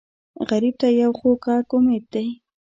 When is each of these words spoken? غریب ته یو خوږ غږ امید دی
غریب 0.49 0.75
ته 0.81 0.87
یو 0.99 1.11
خوږ 1.19 1.37
غږ 1.45 1.67
امید 1.77 2.03
دی 2.13 2.27